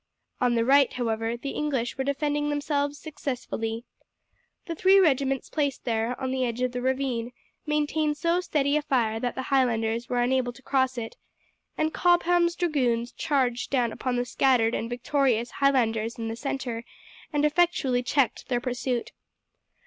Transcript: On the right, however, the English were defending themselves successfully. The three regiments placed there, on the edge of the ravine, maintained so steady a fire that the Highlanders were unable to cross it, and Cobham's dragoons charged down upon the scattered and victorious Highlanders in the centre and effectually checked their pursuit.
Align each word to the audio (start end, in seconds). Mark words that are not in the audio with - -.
On 0.41 0.55
the 0.55 0.65
right, 0.65 0.91
however, 0.93 1.37
the 1.37 1.51
English 1.51 1.95
were 1.95 2.03
defending 2.03 2.49
themselves 2.49 2.97
successfully. 2.97 3.83
The 4.65 4.73
three 4.73 4.99
regiments 4.99 5.47
placed 5.47 5.85
there, 5.85 6.19
on 6.19 6.31
the 6.31 6.43
edge 6.43 6.63
of 6.63 6.71
the 6.71 6.81
ravine, 6.81 7.33
maintained 7.67 8.17
so 8.17 8.41
steady 8.41 8.75
a 8.75 8.81
fire 8.81 9.19
that 9.19 9.35
the 9.35 9.43
Highlanders 9.53 10.09
were 10.09 10.19
unable 10.23 10.53
to 10.53 10.63
cross 10.63 10.97
it, 10.97 11.17
and 11.77 11.93
Cobham's 11.93 12.55
dragoons 12.55 13.11
charged 13.11 13.69
down 13.69 13.91
upon 13.91 14.15
the 14.15 14.25
scattered 14.25 14.73
and 14.73 14.89
victorious 14.89 15.51
Highlanders 15.51 16.17
in 16.17 16.29
the 16.29 16.35
centre 16.35 16.83
and 17.31 17.45
effectually 17.45 18.01
checked 18.01 18.49
their 18.49 18.59
pursuit. 18.59 19.11